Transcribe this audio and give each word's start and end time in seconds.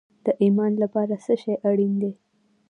د 0.25 0.27
ایمان 0.43 0.73
لپاره 0.83 1.13
څه 1.23 1.33
شی 1.41 1.53
اړین 1.69 1.93
دی؟ 2.01 2.11